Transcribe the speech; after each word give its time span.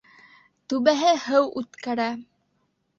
Түбәһе 0.73 1.13
һыу 1.27 1.55
үткәрә. 1.63 2.13